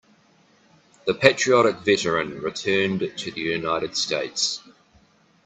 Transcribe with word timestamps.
The 1.05 1.13
patriotic 1.13 1.81
veteran 1.81 2.41
returned 2.41 3.13
to 3.15 3.31
the 3.31 3.41
United 3.41 3.95
States. 3.95 4.59